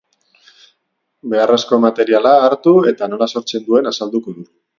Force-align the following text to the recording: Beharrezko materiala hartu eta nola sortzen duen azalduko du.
Beharrezko 1.33 1.79
materiala 1.83 2.33
hartu 2.47 2.75
eta 2.93 3.11
nola 3.13 3.29
sortzen 3.37 3.69
duen 3.71 3.93
azalduko 3.95 4.37
du. 4.41 4.49